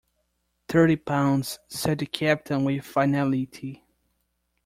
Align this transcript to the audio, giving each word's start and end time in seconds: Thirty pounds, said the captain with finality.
Thirty 0.67 0.95
pounds, 0.95 1.59
said 1.67 1.99
the 1.99 2.07
captain 2.07 2.63
with 2.63 2.83
finality. 2.83 3.85